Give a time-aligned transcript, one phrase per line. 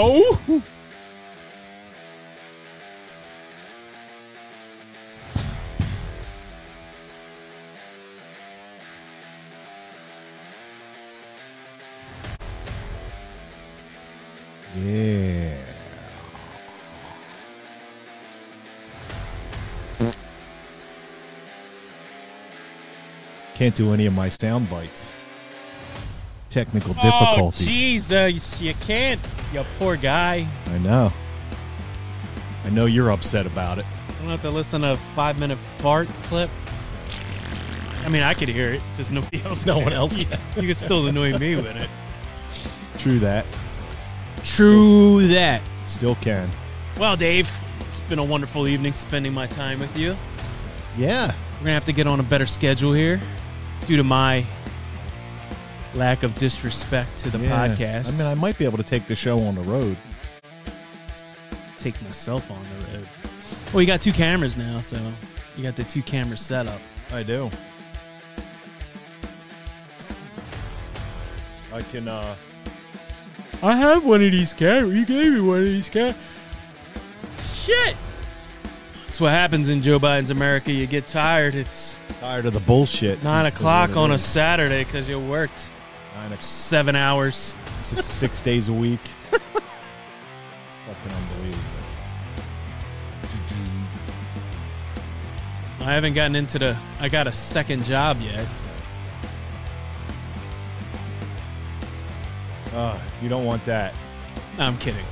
[0.00, 0.62] Oh.
[14.76, 15.56] Yeah.
[23.56, 25.10] Can't do any of my sound bites.
[26.48, 27.68] Technical Oh, difficulties.
[28.10, 29.20] jeez, uh, you, you can't.
[29.52, 30.46] You poor guy.
[30.66, 31.12] I know.
[32.64, 33.84] I know you're upset about it.
[33.86, 36.50] I don't have to listen to a five minute fart clip.
[38.04, 39.66] I mean, I could hear it, just nobody else.
[39.66, 39.84] No can.
[39.84, 40.38] one else You, can.
[40.56, 41.88] you can still annoy me with it.
[42.98, 43.44] True that.
[44.44, 45.60] True that.
[45.86, 46.48] Still can.
[46.98, 47.50] Well, Dave,
[47.88, 50.16] it's been a wonderful evening spending my time with you.
[50.96, 51.32] Yeah.
[51.58, 53.20] We're gonna have to get on a better schedule here,
[53.86, 54.44] due to my
[55.94, 57.68] lack of disrespect to the Yeah.
[57.68, 58.14] podcast.
[58.14, 59.96] I mean, I might be able to take the show on the road.
[61.78, 63.08] take myself on the road.
[63.72, 64.98] Well, you got two cameras now, so
[65.56, 66.80] you got the two camera setup.
[67.12, 67.48] I do.
[71.72, 72.34] I can, uh,
[73.62, 74.94] I have one of these cameras.
[74.94, 76.16] You gave me one of these cameras.
[77.54, 77.96] Shit.
[79.06, 80.72] That's what happens in Joe Biden's America.
[80.72, 81.54] You get tired.
[81.54, 83.22] It's tired of the bullshit.
[83.22, 84.18] nine o'clock on a.
[84.18, 85.70] Saturday because you worked
[86.18, 86.42] Nine o'clock.
[86.42, 87.54] seven hours.
[87.78, 88.98] S- six days a week.
[89.30, 91.62] Fucking unbelievable.
[95.80, 96.76] I haven't gotten into the.
[96.98, 98.44] I got a second job yet.
[102.74, 103.94] Uh, you don't want that.
[104.58, 105.04] I'm kidding.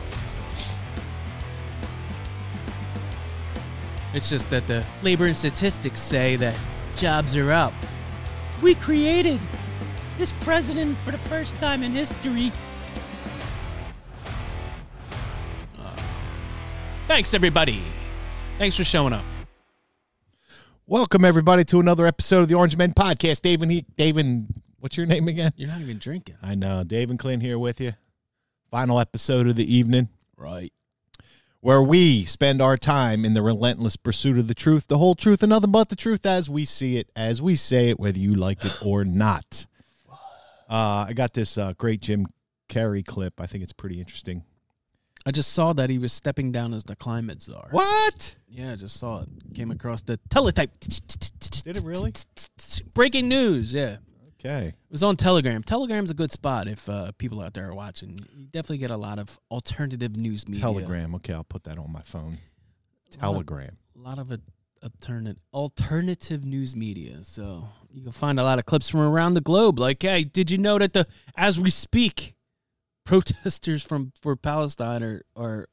[4.12, 6.58] It's just that the labor and statistics say that
[6.96, 7.72] jobs are up.
[8.60, 9.40] We created
[10.18, 12.52] this president for the first time in history.
[15.78, 15.96] Uh,
[17.06, 17.82] thanks, everybody.
[18.58, 19.24] Thanks for showing up.
[20.86, 23.42] Welcome everybody to another episode of the Orange Men Podcast.
[23.42, 25.52] Dave and he, Dave and what's your name again?
[25.56, 26.36] You're not even drinking.
[26.42, 27.92] I know, Dave and Clint here with you.
[28.70, 30.72] Final episode of the evening, Right.
[31.60, 35.42] where we spend our time in the relentless pursuit of the truth, the whole truth,
[35.42, 38.34] and nothing but the truth as we see it, as we say it, whether you
[38.34, 39.66] like it or not.
[40.68, 42.26] Uh, I got this uh, great Jim
[42.68, 43.40] Carrey clip.
[43.40, 44.44] I think it's pretty interesting.
[45.24, 47.68] I just saw that he was stepping down as the climate czar.
[47.72, 48.36] What?
[48.48, 49.28] Yeah, I just saw it.
[49.54, 50.70] Came across the teletype.
[50.78, 52.12] Did it really?
[52.94, 53.74] Breaking news.
[53.74, 53.96] Yeah.
[54.38, 54.68] Okay.
[54.68, 55.64] It was on Telegram.
[55.64, 58.20] Telegram's a good spot if uh, people out there are watching.
[58.36, 60.62] You definitely get a lot of alternative news media.
[60.62, 61.14] Telegram.
[61.16, 62.38] Okay, I'll put that on my phone.
[63.10, 63.76] Telegram.
[63.96, 64.30] A lot of
[64.84, 67.24] alternative alternative news media.
[67.24, 67.64] So
[67.96, 69.78] you can find a lot of clips from around the globe.
[69.78, 72.34] Like, hey, did you know that the as we speak,
[73.04, 75.66] protesters from for Palestine are are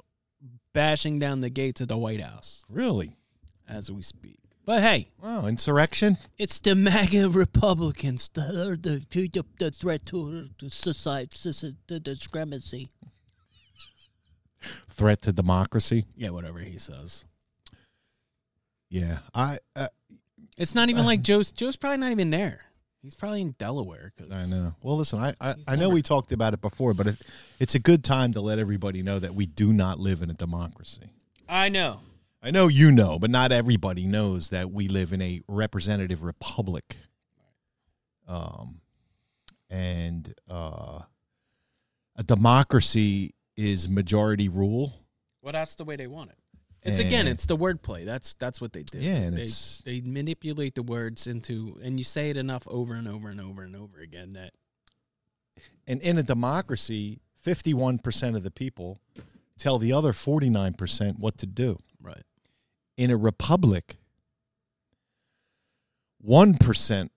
[0.71, 3.17] bashing down the gates of the White House Really?
[3.67, 4.39] as we speak.
[4.65, 6.17] But hey, Wow, insurrection?
[6.37, 11.51] it's the MAGA Republicans, the the the, the threat to society,
[11.87, 12.87] the discrepancy.
[14.89, 16.05] Threat to democracy?
[16.15, 17.25] Yeah, whatever he says.
[18.89, 19.17] Yeah.
[19.33, 19.87] I uh,
[20.57, 21.51] It's not even like Joe's.
[21.51, 22.61] Joe's probably not even there.
[23.01, 24.13] He's probably in Delaware.
[24.17, 24.75] 'cause- I know.
[24.81, 27.21] Well, listen, I I, I know never- we talked about it before, but it,
[27.59, 30.33] it's a good time to let everybody know that we do not live in a
[30.33, 31.11] democracy.
[31.49, 31.99] I know.
[32.41, 36.97] I know you know, but not everybody knows that we live in a representative republic.
[38.27, 38.81] Um,
[39.69, 40.99] and uh,
[42.15, 44.93] a democracy is majority rule.
[45.41, 46.37] Well, that's the way they want it.
[46.85, 48.05] It's again, it's the wordplay.
[48.05, 48.99] That's that's what they do.
[48.99, 52.93] Yeah, and they it's- they manipulate the words into, and you say it enough over
[52.93, 54.53] and over and over and over again that
[55.87, 58.99] And in a democracy, 51% of the people
[59.57, 61.79] tell the other 49% what to do.
[62.01, 62.23] right.
[62.97, 63.97] In a republic,
[66.25, 67.09] 1%,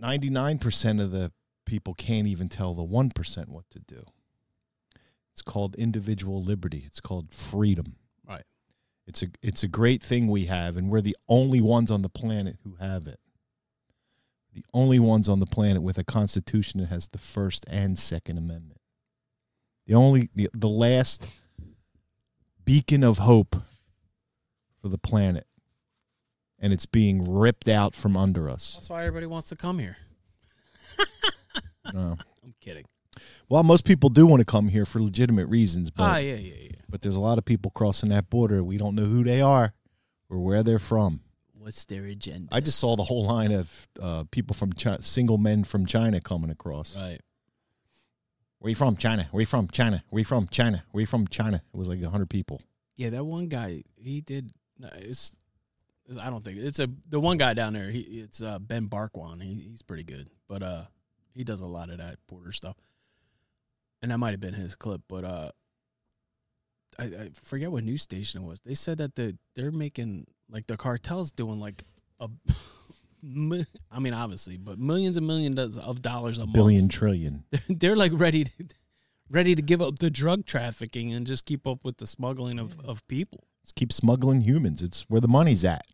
[0.00, 1.32] 99% of the
[1.66, 4.04] people can't even tell the 1% what to do.
[5.32, 6.82] It's called individual liberty.
[6.86, 7.96] It's called freedom.
[9.10, 12.08] It's a it's a great thing we have and we're the only ones on the
[12.08, 13.18] planet who have it.
[14.54, 18.38] The only ones on the planet with a constitution that has the first and second
[18.38, 18.80] amendment.
[19.88, 21.26] The only the, the last
[22.64, 23.56] beacon of hope
[24.80, 25.48] for the planet.
[26.60, 28.74] And it's being ripped out from under us.
[28.74, 29.96] That's why everybody wants to come here.
[31.92, 32.16] No.
[32.44, 32.84] I'm kidding.
[33.48, 36.54] Well, most people do want to come here for legitimate reasons, but ah, yeah, yeah,
[36.60, 36.79] yeah.
[36.90, 38.62] But there's a lot of people crossing that border.
[38.62, 39.72] We don't know who they are
[40.28, 41.20] or where they're from.
[41.54, 42.48] What's their agenda?
[42.52, 46.20] I just saw the whole line of uh, people from China, single men from China
[46.20, 46.96] coming across.
[46.96, 47.20] Right.
[48.58, 48.96] Where you from?
[48.96, 49.28] China.
[49.30, 49.68] Where you from?
[49.68, 50.02] China.
[50.10, 50.48] Where you from?
[50.48, 50.82] China.
[50.90, 51.26] Where you from?
[51.28, 51.62] China.
[51.72, 52.62] It was like hundred people.
[52.96, 54.52] Yeah, that one guy, he did.
[54.82, 55.30] It's,
[56.08, 57.90] it's- I don't think it's a the one guy down there.
[57.90, 59.42] He it's uh, Ben Bergquam.
[59.42, 60.82] He, he's pretty good, but uh,
[61.34, 62.76] he does a lot of that border stuff,
[64.02, 65.02] and that might have been his clip.
[65.08, 65.50] But uh,
[66.98, 68.60] I, I forget what news station it was.
[68.60, 71.84] They said that the they're making like the cartels doing like
[72.18, 72.28] a
[73.92, 76.54] I mean, obviously, but millions and millions of dollars a month.
[76.54, 77.44] Billion trillion.
[77.68, 78.50] they're like ready to
[79.28, 82.80] ready to give up the drug trafficking and just keep up with the smuggling of,
[82.80, 84.82] of people Let's keep smuggling humans.
[84.82, 85.84] It's where the money's at.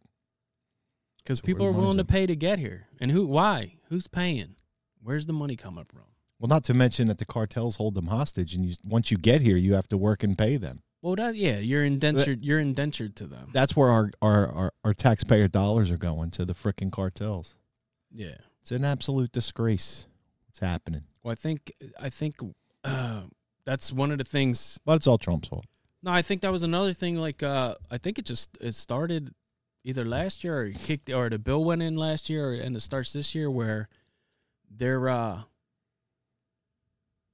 [1.23, 4.55] because people are willing to pay to get here and who why who's paying
[5.03, 6.03] where's the money coming from
[6.39, 9.41] Well, not to mention that the cartels hold them hostage, and you once you get
[9.41, 10.83] here, you have to work and pay them.
[11.07, 14.93] Well that yeah you're indentured you're indentured to them That's where our our, our, our
[14.95, 17.55] taxpayer dollars are going to the frickin' cartels.
[18.13, 20.07] yeah It's an absolute disgrace.
[20.47, 21.03] What's happening?
[21.23, 22.35] well i think i think
[22.83, 23.23] uh,
[23.65, 25.67] that's one of the things But it's all Trump's fault.
[26.03, 29.33] no i think that was another thing like uh i think it just it started
[29.85, 33.13] either last year or kicked or the bill went in last year and it starts
[33.13, 33.89] this year where
[34.69, 35.43] they're uh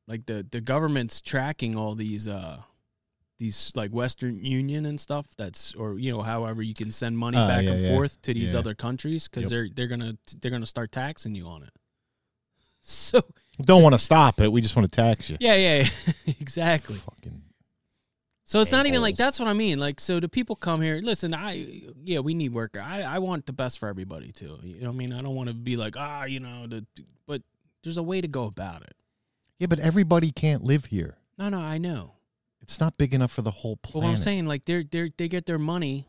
[0.07, 2.61] like the the government's tracking all these uh
[3.43, 5.27] these like Western Union and stuff.
[5.37, 7.94] That's or you know however you can send money Ah, back yeah, and yeah.
[7.94, 8.61] forth to these Yeah.
[8.61, 9.50] other countries because Yep.
[9.50, 11.75] they're they're gonna they're gonna start taxing you on it.
[12.85, 13.21] So
[13.61, 14.50] Don't want to stop it.
[14.50, 15.37] We just want to tax you.
[15.41, 16.35] yeah, yeah, yeah.
[16.41, 16.97] exactly.
[16.97, 17.43] Fucking
[18.44, 19.79] So it's not even like that's what I mean.
[19.79, 21.00] Like, so the people come here.
[21.03, 21.53] Listen, I
[22.11, 22.81] yeah, we need worker.
[22.81, 24.59] I I want the best for everybody too.
[24.62, 25.12] You know what I mean?
[25.12, 26.85] I don't want to be like ah, you know, the
[27.27, 27.43] but
[27.83, 28.97] there's a way to go about it.
[29.59, 31.17] yeah, but everybody can't live here.
[31.39, 32.12] No, no, I know.
[32.62, 34.05] It's not big enough for the whole planet.
[34.05, 36.06] what I'm saying, like they're they they get their money,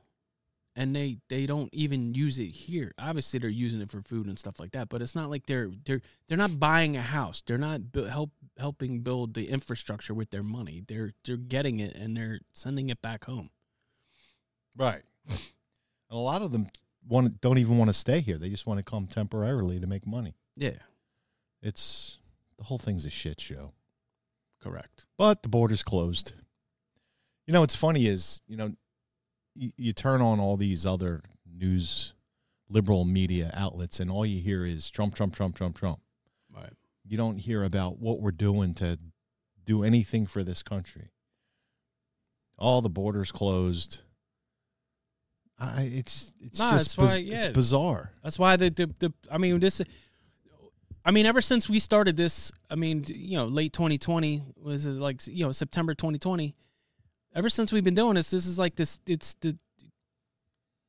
[0.76, 2.94] and they they don't even use it here.
[3.00, 4.88] Obviously, they're using it for food and stuff like that.
[4.90, 7.42] But it's not like they're they're they're not buying a house.
[7.46, 10.84] They're not bu- help helping build the infrastructure with their money.
[10.88, 13.50] They're they're getting it and they're sending it back home.
[14.78, 15.02] right?
[16.10, 16.68] A lot of them
[17.08, 18.38] want don't even want to stay here.
[18.38, 20.36] They just want to come temporarily to make money.
[20.56, 20.78] Yeah,
[21.64, 22.20] It's
[22.60, 23.72] the whole thing's a shit show.
[24.64, 25.06] Correct.
[25.18, 26.34] But the border's closed.
[27.46, 28.72] You know, what's funny is, you know,
[29.56, 32.14] you, you turn on all these other news,
[32.70, 36.00] liberal media outlets, and all you hear is Trump, Trump, Trump, Trump, Trump.
[36.56, 36.74] Right.
[37.04, 38.98] You don't hear about what we're doing to
[39.66, 41.12] do anything for this country.
[42.58, 44.00] All the borders closed.
[45.60, 47.36] I, it's it's just that's why, yeah.
[47.36, 48.12] it's bizarre.
[48.24, 49.82] That's why the, the the I mean this
[51.06, 55.26] I mean ever since we started this, I mean, you know, late 2020 was like
[55.28, 56.56] you know, September 2020.
[57.36, 59.58] Ever since we've been doing this, this is like this it's the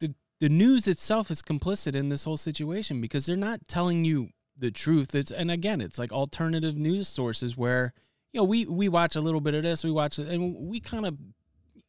[0.01, 4.29] the the news itself is complicit in this whole situation because they're not telling you
[4.57, 5.15] the truth.
[5.15, 7.93] It's and again, it's like alternative news sources where
[8.33, 11.07] you know, we we watch a little bit of this, we watch and we kind
[11.07, 11.17] of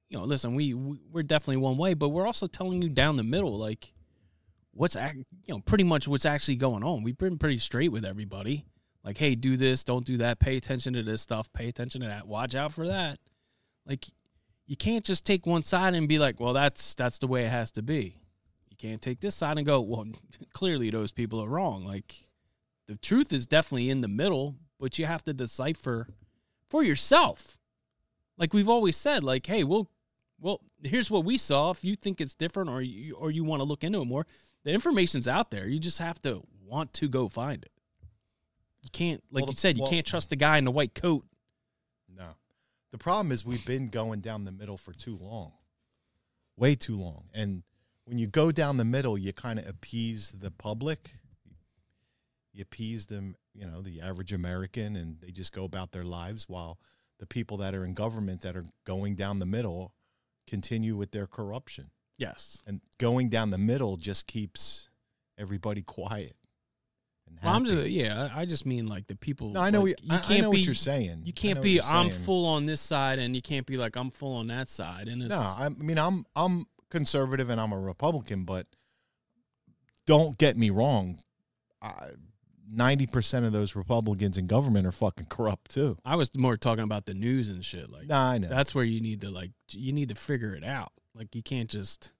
[0.09, 3.23] you know, listen, we we're definitely one way, but we're also telling you down the
[3.23, 3.93] middle like
[4.75, 7.01] what's you know pretty much what's actually going on.
[7.01, 8.65] We've been pretty straight with everybody.
[9.03, 10.39] Like, hey, do this, don't do that.
[10.39, 11.51] Pay attention to this stuff.
[11.53, 12.27] Pay attention to that.
[12.27, 13.19] Watch out for that.
[13.85, 14.07] Like,
[14.65, 17.51] you can't just take one side and be like, well, that's that's the way it
[17.51, 18.19] has to be.
[18.69, 20.05] You can't take this side and go, well,
[20.53, 21.85] clearly those people are wrong.
[21.85, 22.27] Like,
[22.87, 26.07] the truth is definitely in the middle, but you have to decipher
[26.69, 27.57] for yourself.
[28.37, 29.89] Like we've always said, like, hey, we'll
[30.39, 31.71] well, here's what we saw.
[31.71, 34.25] If you think it's different or you or you want to look into it more,
[34.65, 35.65] the information's out there.
[35.67, 37.71] You just have to want to go find it.
[38.83, 40.71] You can't, like Well, you the- said, you well- can't trust the guy in the
[40.71, 41.25] white coat.
[42.09, 42.35] No.
[42.91, 45.53] The problem is we've been going down the middle for too long.
[46.57, 47.29] Way too long.
[47.33, 47.63] And
[48.05, 51.15] when you go down the middle, you kind of appease the public.
[52.53, 56.47] You appease them, you know, the average American and they just go about their lives
[56.47, 56.79] while
[57.19, 59.93] the people that are in government that are going down the middle
[60.47, 61.91] continue with their corruption.
[62.17, 62.61] Yes.
[62.65, 64.89] And going down the middle just keeps
[65.37, 66.35] everybody quiet.
[67.27, 68.29] And Well, I'm just yeah.
[68.33, 69.49] I just mean like the people.
[69.49, 71.23] no, I know, like, what- I, I know what you're saying.
[71.25, 74.35] You can't be I'm full on this side, and you can't be like I'm full
[74.37, 75.07] on that side.
[75.07, 78.67] And it's No, I mean I'm I'm conservative and I'm a Republican, but
[80.05, 81.17] don't get me wrong.
[82.67, 85.97] Ninety percent of those Republicans in government are fucking corrupt too.
[86.03, 87.91] I was more talking about the news and shit.
[87.91, 88.47] Like Nah, I know.
[88.47, 90.91] that's where you need to like you need to figure it out.
[91.15, 92.11] Like you can't just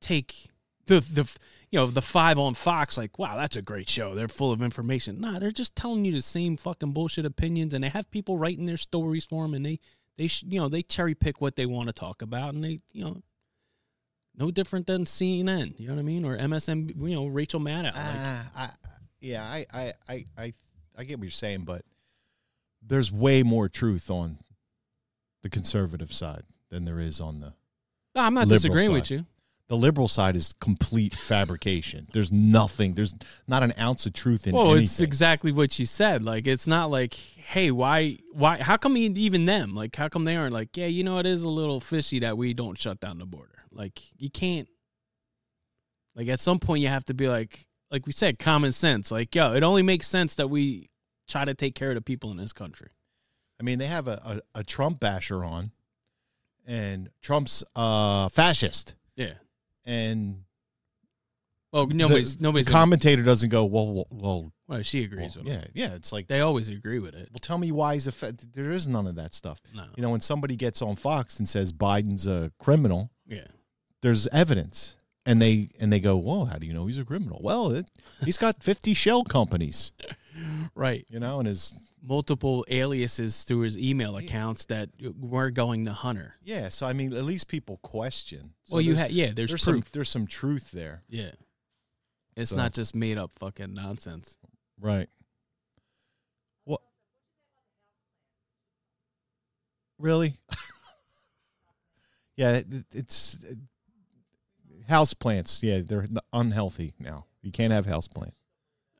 [0.00, 0.48] take
[0.86, 1.28] the the
[1.70, 4.14] you know the five on Fox like wow that's a great show.
[4.14, 5.20] They're full of information.
[5.20, 8.66] Nah, they're just telling you the same fucking bullshit opinions, and they have people writing
[8.66, 9.80] their stories for them, and they
[10.16, 13.04] they you know they cherry pick what they want to talk about, and they you
[13.04, 13.22] know.
[14.40, 17.86] No different than CNN, you know what I mean, or MSN, you know, Rachel Maddow.
[17.86, 18.70] Like, Ah, I,
[19.20, 20.52] yeah, I, I, I, I,
[20.96, 21.84] I get what you're saying, but
[22.80, 24.38] there's way more truth on
[25.42, 27.54] the conservative side than there is on the
[28.14, 29.26] No, I'm not disagreeing with you.
[29.68, 32.06] the liberal side is complete fabrication.
[32.12, 32.94] There's nothing.
[32.94, 33.14] There's
[33.46, 34.82] not an ounce of truth in Well, anything.
[34.84, 36.24] it's exactly what you said.
[36.24, 39.74] Like, it's not like, hey, why, why, how come even them?
[39.74, 42.36] Like, how come they aren't like, yeah, you know, it is a little fishy that
[42.38, 43.62] we don't shut down the border.
[43.70, 44.68] Like, you can't.
[46.14, 49.10] Like, at some point, you have to be like, like we said, common sense.
[49.10, 50.88] Like, yo, it only makes sense that we
[51.28, 52.88] try to take care of the people in this country.
[53.60, 55.72] I mean, they have a, a, a Trump basher on,
[56.68, 59.32] and Trump's uh, fascist, Yeah.
[59.84, 60.44] and
[61.72, 62.66] Well, nobody's the, nobody's.
[62.66, 63.86] the gonna- commentator doesn't go well.
[63.92, 65.62] Well, well, well, she agrees well, with him.
[65.74, 65.94] yeah, yeah.
[65.94, 67.30] It's like, They always agree with it.
[67.32, 68.12] well, tell me why he's a.
[68.12, 69.60] Fa- there is none of that stuff.
[69.74, 69.84] No.
[69.96, 73.46] You know, when somebody gets on Fox and says Biden's a criminal, Yeah.
[74.02, 74.96] there's evidence,
[75.26, 77.40] and they and they go, well, how do you know he's a criminal?
[77.42, 77.90] Well, it,
[78.24, 79.92] he's got 50 shell companies,
[80.74, 81.06] Right.
[81.08, 86.34] you know, and his Multiple aliases through his email accounts that were going to Hunter.
[86.44, 86.68] yeah.
[86.68, 88.54] So I mean, at least people question.
[88.64, 89.32] So well, you had yeah.
[89.34, 89.84] There's, there's proof.
[89.84, 91.32] some there's some truth there, Yeah.
[92.36, 94.36] It's So- not just made up fucking nonsense.
[94.80, 95.08] right?
[96.64, 96.82] What?
[99.98, 100.36] Really?
[102.36, 103.54] yeah, it, it's uh,
[104.88, 105.62] house plants.
[105.62, 107.26] Yeah, they're unhealthy now.
[107.42, 108.36] You can't have house plants.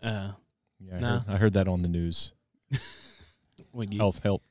[0.02, 0.32] Uh,
[0.80, 2.32] Yeah, I, heard, I heard that on the news.
[3.72, 4.42] when you, Health, health.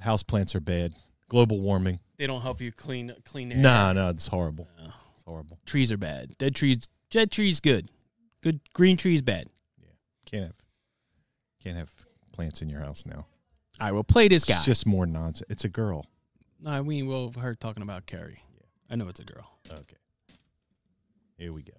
[0.00, 0.92] House plants are bad.
[1.28, 2.00] Global warming.
[2.18, 3.58] they don't help you clean clean air.
[3.58, 4.68] Nah, no, it's horrible.
[4.78, 4.90] No.
[5.14, 5.58] It's horrible.
[5.66, 6.36] Trees are bad.
[6.38, 6.86] Dead trees.
[7.10, 7.88] Dead trees good.
[8.42, 9.48] Good green trees bad.
[9.80, 9.88] Yeah,
[10.26, 10.54] can't have,
[11.62, 11.90] can't have
[12.32, 13.26] plants in your house now.
[13.80, 14.56] All right, well, play this guy.
[14.56, 15.50] It's just more nonsense.
[15.50, 16.06] It's a girl.
[16.60, 18.42] no, I mean, well, her talking about Kerry.
[18.88, 19.50] I know it's a girl.
[19.72, 19.96] Okay.
[21.38, 21.72] Here we go.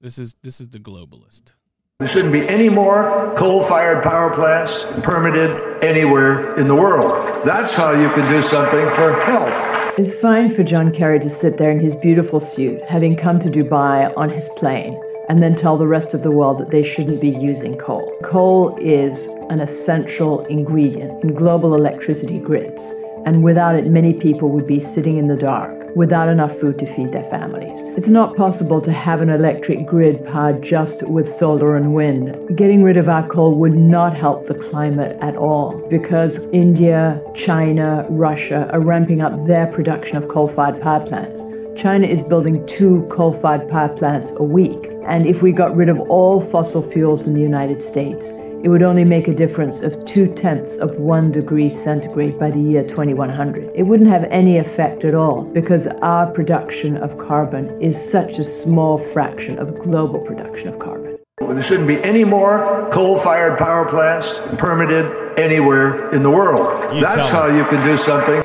[0.00, 1.54] This is this is the globalist.
[2.00, 7.10] There shouldn't be any more coal fired power plants permitted anywhere in the world.
[7.44, 9.98] That's how you can do something for health.
[9.98, 13.48] It's fine for John Kerry to sit there in his beautiful suit, having come to
[13.48, 14.96] Dubai on his plane,
[15.28, 18.16] and then tell the rest of the world that they shouldn't be using coal.
[18.22, 22.94] Coal is an essential ingredient in global electricity grids,
[23.26, 26.86] and without it, many people would be sitting in the dark without enough food to
[26.86, 27.82] feed their families.
[27.96, 32.56] It's not possible to have an electric grid powered just with solar and wind.
[32.56, 38.06] Getting rid of our coal would not help the climate at all because India, China,
[38.08, 41.42] Russia are ramping up their production of coal fired power plants.
[41.76, 44.88] China is building two coal fired power plants a week.
[45.04, 48.30] And if we got rid of all fossil fuels in the United States,
[48.62, 52.58] it would only make a difference of two tenths of one degree centigrade by the
[52.58, 53.70] year 2100.
[53.72, 58.44] It wouldn't have any effect at all because our production of carbon is such a
[58.44, 61.18] small fraction of global production of carbon.
[61.38, 66.92] There shouldn't be any more coal fired power plants permitted anywhere in the world.
[66.92, 68.42] You That's how you can do something.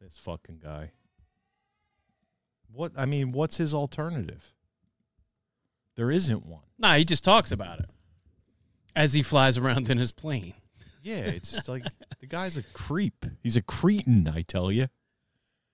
[0.00, 0.92] This fucking guy.
[2.72, 4.54] What I mean, what's his alternative?
[5.96, 6.62] There isn't one.
[6.78, 7.90] Nah, he just talks about it
[8.98, 10.54] as he flies around in his plane.
[11.02, 11.84] Yeah, it's like
[12.20, 13.24] the guy's a creep.
[13.42, 14.88] He's a cretin, I tell you.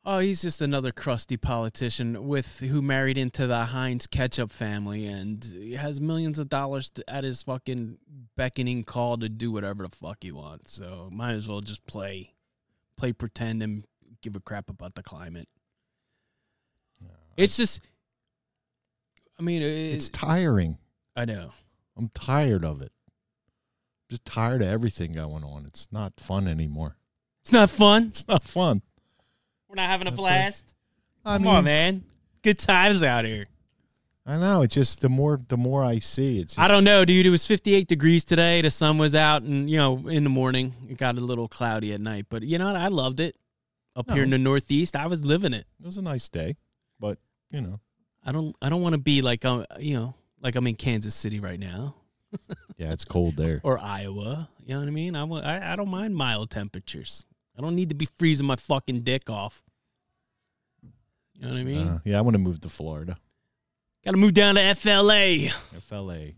[0.05, 5.43] Oh, he's just another crusty politician with who married into the Heinz ketchup family and
[5.79, 7.97] has millions of dollars to, at his fucking
[8.37, 10.73] beckoning call to do whatever the fuck he wants.
[10.73, 12.35] So might as well just play,
[12.99, 13.85] play pretend and
[14.21, 15.49] give a crap about the climate.
[17.39, 17.81] It's just,
[19.39, 20.77] I mean, it, It's tiring.
[21.17, 21.53] I know.
[21.97, 22.93] I'm tired of it.
[24.15, 25.65] Just tired of everything going on.
[25.67, 26.97] It's not fun anymore.
[27.43, 28.05] It's not fun.
[28.09, 28.81] It's not fun.
[29.69, 30.75] We're not having a That's blast.
[31.25, 32.05] I Come mean, on, man.
[32.43, 33.47] Good times out here.
[34.25, 34.63] I know.
[34.63, 36.55] It's just the more the more I see, it's.
[36.55, 37.27] Just, I don't know, dude.
[37.27, 38.63] It was 58 degrees today.
[38.63, 41.93] The sun was out, and you know, in the morning, it got a little cloudy
[41.93, 42.27] at night.
[42.31, 42.77] But you know, what?
[42.77, 43.37] I loved it.
[43.97, 45.67] Up No, here in the Northeast, I was living it.
[45.81, 46.57] It was a nice day,
[47.01, 47.19] but
[47.51, 47.81] you know,
[48.25, 51.15] I don't, I don't want to be like, um, you know, like I'm in Kansas
[51.15, 51.95] City right now
[52.77, 53.61] yeah, it's cold there.
[53.63, 54.49] or Iowa.
[54.65, 55.15] You know what I mean?
[55.17, 57.25] I, I, I don't mind mild temperatures.
[57.57, 59.63] I don't need to be freezing my fucking dick off.
[61.35, 61.89] You know what I mean?
[61.89, 63.17] Uh, yeah, I want to move to Florida,
[64.05, 65.49] Got to move down to FLA,
[65.81, 66.33] FLA.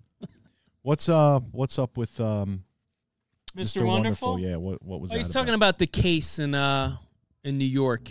[0.82, 2.62] What's uh What's up with um
[3.56, 3.84] Mr.
[3.84, 4.38] Wonderful.
[4.38, 5.18] Yeah, what what was Oh, that?
[5.18, 6.96] he's talking about the case in uh
[7.42, 8.10] in New York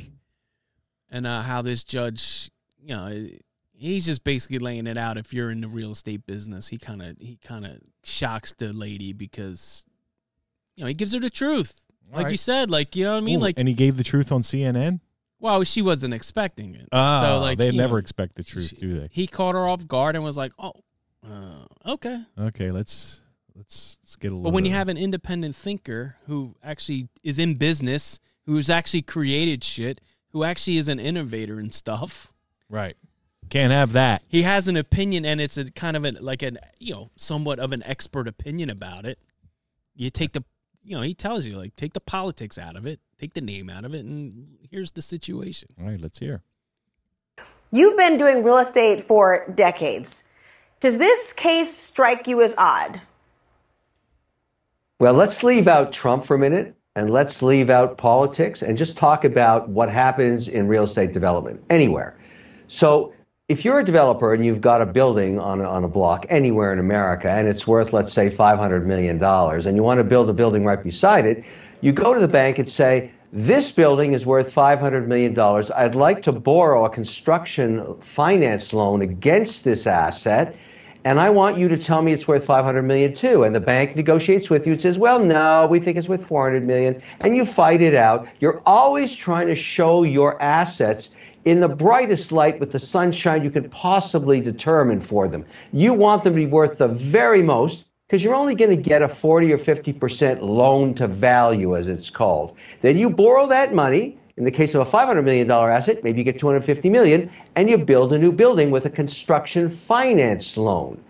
[1.10, 2.52] and uh how this judge,
[2.82, 3.28] you know,
[3.78, 6.68] he's just basically laying it out if you're in the real estate business.
[6.70, 9.86] He kind of he kind of shocks the lady because
[10.76, 11.86] you know, he gives her the truth.
[12.14, 13.40] All like you said, like you know what I mean?
[13.40, 15.00] Ooh, like and he gave the truth on CNN.
[15.40, 16.88] well, she wasn't expecting it.
[16.92, 19.10] Ah, so like they never know, expect the truth, she- do they?
[19.12, 20.74] He caught her off guard and was like, "Oh,
[21.28, 23.22] uh, okay." Okay, let's
[23.56, 24.44] let's let's get a little.
[24.44, 29.64] But when you have an independent thinker who actually is in business, who's actually created
[29.64, 32.32] shit, who actually is an innovator and stuff,
[32.70, 32.96] right,
[33.50, 34.22] can't have that.
[34.28, 37.60] he has an opinion and it's a kind of an like an you know somewhat
[37.60, 39.20] of an expert opinion about it.
[39.96, 40.44] You take the
[40.84, 43.70] you know he tells you like take the politics out of it, take the name
[43.70, 45.70] out of it, and here's the situation.
[45.80, 46.44] All right, let's hear.
[47.72, 50.28] You've been doing real estate for decades.
[50.80, 53.02] Does this case strike you as odd?
[55.00, 58.98] Well, let's leave out Trump for a minute and let's leave out politics and just
[58.98, 62.18] talk about what happens in real estate development anywhere.
[62.68, 63.14] So,
[63.48, 66.80] if you're a developer and you've got a building on on a block anywhere in
[66.80, 70.66] America and it's worth, let's say, $500 million, and you want to build a building
[70.66, 71.44] right beside it,
[71.82, 75.40] you go to the bank and say, This building is worth $500 million.
[75.76, 80.56] I'd like to borrow a construction finance loan against this asset
[81.04, 83.44] and I want you to tell me it's worth 500 million too.
[83.44, 86.66] And the bank negotiates with you and says, "Well, no, we think it's worth 400
[86.66, 88.28] million." And you fight it out.
[88.40, 91.12] You're always trying to show your assets
[91.46, 95.46] in the brightest light with the sunshine you could possibly determine for them.
[95.72, 99.02] You want them to be worth the very most because you're only going to get
[99.02, 102.56] a 40 or 50% loan to value as it's called.
[102.82, 106.24] Then you borrow that money in the case of a $500 million asset, maybe you
[106.26, 111.02] get 250 million, and you build a new building with a construction finance loan.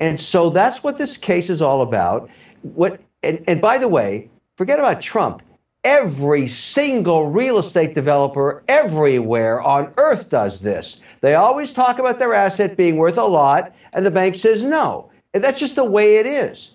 [0.00, 2.28] And so that's what this case is all about.
[2.62, 5.42] What and, and by the way, forget about Trump.
[5.84, 11.00] Every single real estate developer everywhere on earth does this.
[11.20, 15.10] They always talk about their asset being worth a lot, and the bank says no.
[15.34, 16.74] And that's just the way it is.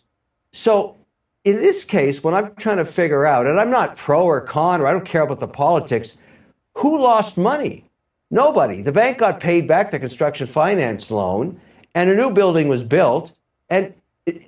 [0.54, 0.96] So
[1.44, 4.82] in this case, when I'm trying to figure out, and I'm not pro or con,
[4.82, 6.18] or I don't care about the politics,
[6.76, 7.86] who lost money?
[8.32, 8.82] Nobody.
[8.82, 11.60] The bank got paid back the construction finance loan,
[11.96, 13.32] and a new building was built.
[13.70, 13.94] And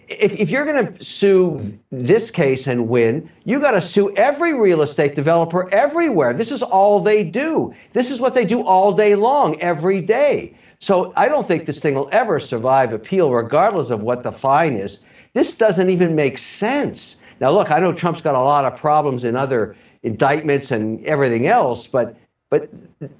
[0.08, 4.54] if, if you're going to sue this case and win, you got to sue every
[4.54, 6.34] real estate developer everywhere.
[6.34, 7.74] This is all they do.
[7.92, 10.56] This is what they do all day long, every day.
[10.80, 14.76] So I don't think this thing will ever survive appeal, regardless of what the fine
[14.76, 15.00] is.
[15.34, 17.18] This doesn't even make sense.
[17.40, 21.48] Now, look, I know Trump's got a lot of problems in other indictments and everything
[21.48, 22.16] else, but
[22.50, 22.70] but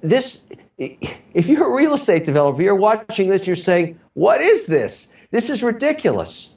[0.02, 0.46] this,
[0.76, 5.08] if you're a real estate developer, you're watching this, you're saying, "What is this?
[5.30, 6.51] This is ridiculous."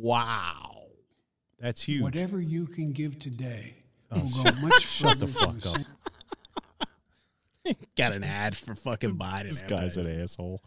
[0.00, 0.84] Wow,
[1.58, 2.02] that's huge.
[2.02, 3.74] Whatever you can give today
[4.10, 6.86] will go much Shut the fuck up.
[7.96, 9.48] Got an ad for fucking Biden.
[9.50, 10.62] This guy's an asshole.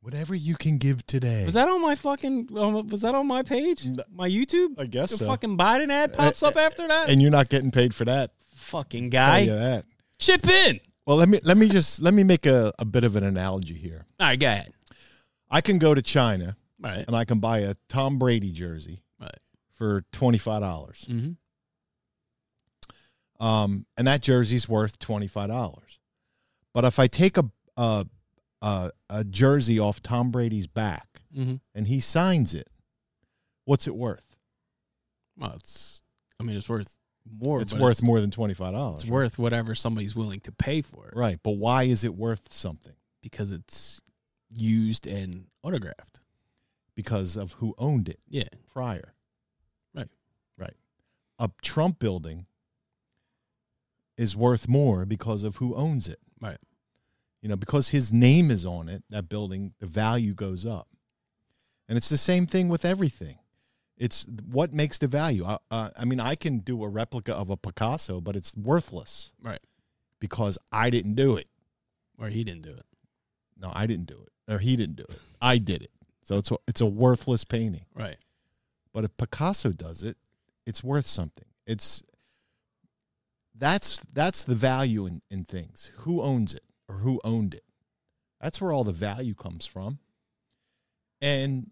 [0.00, 1.44] Whatever you can give today.
[1.44, 2.50] Was that on my fucking?
[2.56, 3.88] um, Was that on my page?
[4.14, 4.78] My YouTube?
[4.78, 5.26] I guess the so.
[5.26, 7.08] fucking Biden ad pops up after that.
[7.08, 8.32] and you're not getting paid for that.
[8.54, 9.86] fucking guy, that.
[10.18, 10.78] chip in.
[11.06, 13.74] Well, let me let me just let me make a, a bit of an analogy
[13.74, 14.04] here.
[14.20, 14.72] All right, go ahead.
[15.50, 19.38] I can go to China right, and I can buy a Tom Brady jersey right.
[19.72, 21.06] for twenty five dollars.
[21.08, 21.32] Mm-hmm.
[23.44, 25.98] Um, and that jersey's worth twenty five dollars.
[26.72, 27.44] But if I take a
[27.76, 28.06] a,
[28.62, 31.56] a a jersey off Tom Brady's back Mm-hmm.
[31.74, 32.68] and he signs it,
[33.64, 34.36] what's it worth?
[35.36, 36.00] Well, it's.
[36.38, 36.96] I mean, it's worth
[37.28, 37.60] more.
[37.60, 39.02] it's worth more than twenty five dollars.
[39.02, 41.38] It's worth whatever somebody's willing to pay for it, right.
[41.42, 42.92] But why is it worth something?
[43.22, 44.02] because it's
[44.50, 46.20] used and autographed.
[46.94, 49.14] Because of who owned it Yeah, prior.
[49.94, 50.08] Right.
[50.56, 50.76] Right.
[51.38, 52.46] A Trump building
[54.16, 56.20] is worth more because of who owns it.
[56.40, 56.58] right.
[57.42, 60.88] You know, because his name is on it, that building, the value goes up.
[61.86, 63.36] And it's the same thing with everything.
[63.98, 65.44] It's what makes the value.
[65.44, 69.30] Uh, uh, I mean, I can do a replica of a Picasso, but it's worthless
[69.42, 69.60] Right.
[70.20, 71.48] because I didn't do it.
[72.18, 72.86] Or he didn't do it.
[73.58, 75.18] No, I didn't do it, or he didn't do it.
[75.42, 75.90] I did it.
[76.24, 77.84] So it's a, it's a worthless painting.
[77.94, 78.16] Right.
[78.92, 80.16] But if Picasso does it,
[80.66, 81.44] it's worth something.
[81.66, 82.02] It's
[83.56, 85.92] that's that's the value in, in things.
[85.98, 87.64] Who owns it or who owned it?
[88.40, 89.98] That's where all the value comes from.
[91.20, 91.70] And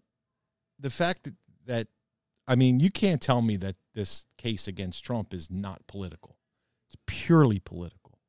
[0.79, 1.35] the fact that,
[1.65, 1.87] that
[2.47, 6.37] I mean, you can't tell me that this case against Trump is not political.
[6.87, 8.19] It's purely political.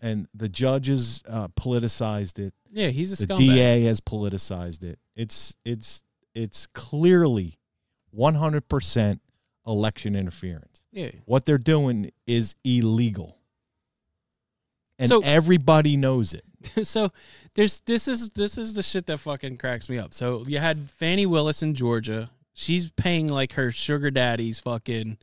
[0.00, 3.38] And the judges uh, politicized it Yeah, he's a the scumbag.
[3.38, 4.98] DA has politicized it.
[5.20, 6.02] It's it's
[6.34, 7.58] it's clearly
[8.16, 9.20] 100%
[9.66, 10.82] election interference.
[10.92, 11.10] Yeah.
[11.26, 13.36] What they're doing is illegal.
[14.98, 16.44] And So- everybody knows it.
[16.86, 17.10] so
[17.54, 20.12] there's this is this is the shit that fucking cracks me up.
[20.14, 22.30] So you had Fani Willis in Georgia.
[22.52, 25.18] She's paying like her sugar daddy's fucking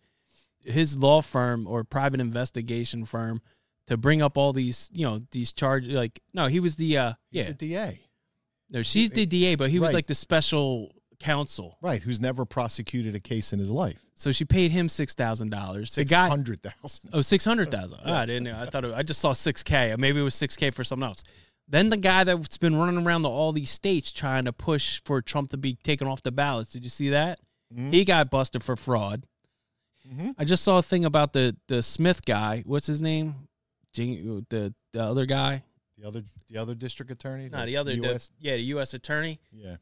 [0.64, 3.42] his law firm or private investigation firm
[3.86, 7.14] to bring up all these, you know, these charges like no, he was the uh
[7.32, 7.48] He's yeah.
[7.48, 8.00] the DA.
[8.70, 9.96] No, she's the DA, but he was Right.
[9.96, 11.78] like the special counsel.
[11.82, 14.04] Right, who's never prosecuted a case in his life.
[14.16, 15.92] So she paid him six thousand dollars.
[15.94, 17.10] Six hundred thousand.
[17.14, 18.00] Oh, 600,000.
[18.06, 18.60] Ah, I didn't know.
[18.60, 19.98] I thought it, I just saw 6K.
[19.98, 21.24] Maybe it was 6K for something else.
[21.68, 25.22] Then the guy that's been running around the, all these states trying to push for
[25.22, 26.70] Trump to be taken off the ballots.
[26.72, 27.40] Did you see that?
[27.92, 29.24] He got busted for fraud.
[30.38, 32.64] I just saw a thing about the the Smith guy.
[32.66, 33.36] What's his name?
[33.94, 35.64] The the other guy.
[35.98, 37.50] The other the other district attorney?
[37.52, 38.32] No, the other the- US?
[38.40, 38.94] yeah, the U.S.
[38.94, 39.40] attorney.
[39.52, 39.78] yeah.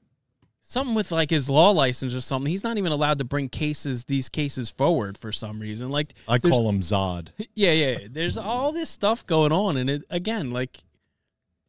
[0.68, 2.50] Something with like his law license or something.
[2.50, 5.90] He's not even allowed to bring cases these cases forward for some reason.
[5.90, 7.30] Like I call him Zod.
[7.54, 7.98] Yeah, yeah.
[8.10, 10.84] There's all this stuff going on, and it again, like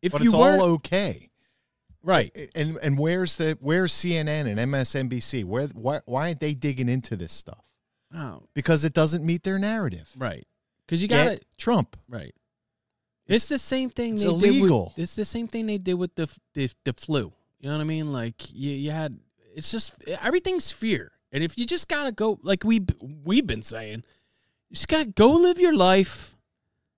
[0.00, 1.28] if but you it's all okay.
[2.02, 5.44] right, And and where's the where's CNN and MSNBC?
[5.44, 7.64] Where why why aren't they digging into this stuff?
[8.14, 10.08] oh, Because it doesn't meet their narrative.
[10.16, 10.46] right,
[10.86, 11.98] because you got it Trump.
[12.08, 12.34] right.
[13.26, 14.14] It's the same thing.
[14.14, 14.86] it's they illegal.
[14.86, 17.32] Did with, it's the same thing they did with the the, the flu.
[17.60, 18.12] You know what I mean?
[18.12, 19.18] Like you, you had.
[19.54, 22.84] It's just everything's fear, and if you just gotta go, like we
[23.24, 24.02] we've been saying,
[24.68, 26.36] you just gotta go live your life.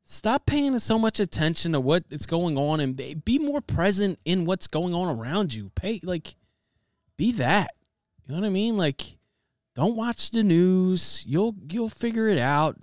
[0.04, 4.18] Stop paying so much attention to what is going on, and be, be more present
[4.24, 5.70] in what's going on around you.
[5.74, 6.34] Pay like,
[7.16, 7.70] be that.
[8.26, 8.76] You know what I mean?
[8.76, 9.18] Like,
[9.76, 11.22] don't watch the news.
[11.26, 12.76] You'll you'll figure it out.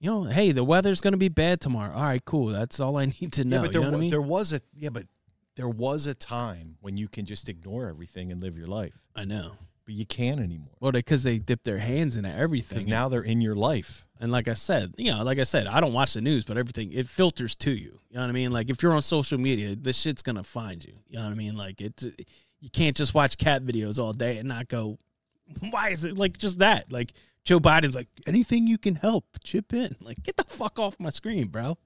[0.00, 1.94] You know, hey, the weather's gonna be bad tomorrow.
[1.94, 2.46] All right, cool.
[2.46, 3.56] That's all I need to know.
[3.56, 4.10] yeah, but there you know what wa- I mean?
[4.10, 5.06] there was a yeah, but
[5.56, 8.94] there was a time when you can just ignore everything and live your life.
[9.14, 9.52] I know.
[9.84, 10.70] But you can't anymore.
[10.80, 12.76] Well, because they, dip their hands into everything.
[12.76, 14.06] Because now they're in your life.
[14.20, 16.56] and like I said, you know, like I said, I don't watch the news, but
[16.56, 17.98] everything it filters to you.
[18.08, 18.52] You know what I mean?
[18.52, 20.94] Like if you're on social media, this shit's gonna find you.
[21.08, 21.56] You know what I mean?
[21.56, 22.06] Like it's
[22.60, 24.98] you can't just watch cat videos all day and not go,
[25.70, 26.90] why is it like just that?
[26.92, 27.12] Like
[27.44, 29.96] Joe Biden's like anything you can help, chip in.
[30.00, 31.78] Like get the fuck off my screen, bro.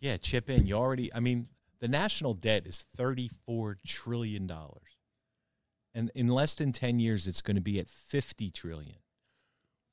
[0.00, 0.66] Yeah, chip in.
[0.66, 1.48] You already I mean,
[1.80, 4.96] the national debt is thirty-four trillion dollars.
[5.94, 8.96] And in less than ten years it's gonna be at fifty trillion.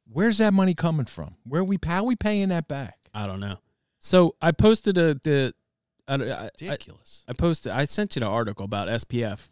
[0.09, 1.35] Where's that money coming from?
[1.43, 3.09] Where are we how we paying that back?
[3.13, 3.57] I don't know.
[3.99, 5.53] So I posted a the
[6.07, 7.23] I, I, I, Ridiculous.
[7.27, 9.49] I posted I sent you an article about SBF,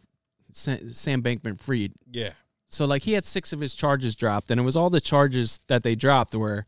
[0.52, 1.92] Sam Bankman Fried.
[2.10, 2.30] yeah.
[2.68, 5.60] So like he had six of his charges dropped, and it was all the charges
[5.68, 6.66] that they dropped were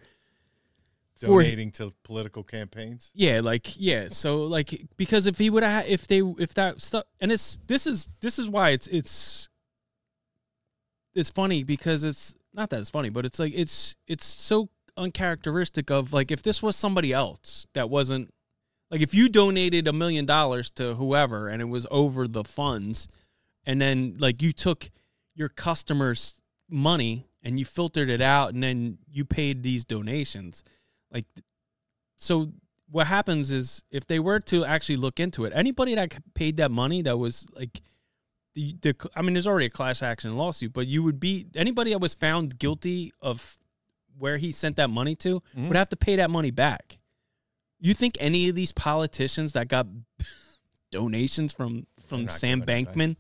[1.17, 3.11] for Donating to political campaigns.
[3.15, 4.07] yeah, like yeah.
[4.09, 7.87] So like because if he would have if they if that stuff and it's this
[7.87, 9.49] is this is why it's it's
[11.15, 15.91] it's funny because it's not that it's funny, but it's like it's it's so uncharacteristic
[15.91, 18.33] of like if this was somebody else that wasn't
[18.91, 23.09] like if you donated a million dollars to whoever and it was over the funds
[23.65, 24.91] and then like you took
[25.39, 26.35] your customers
[26.69, 30.65] money and you filtered it out and then you paid these donations.
[31.13, 31.27] Like
[32.17, 32.53] so
[32.91, 36.71] what happens is if they were to actually look into it anybody that paid that
[36.71, 37.83] money that was like
[38.55, 41.91] the, the i mean there's already a class action lawsuit but you would be anybody
[41.91, 43.59] that was found guilty of
[44.19, 46.99] where he sent that money to would have to pay that money back.
[47.81, 49.87] You think any of these politicians that got
[50.91, 53.17] donations from from sam bankman